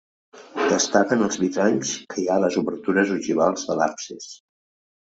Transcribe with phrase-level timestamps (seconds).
[0.71, 4.33] Destaquen els vitralls que hi ha a les obertures ogivals de l'absis.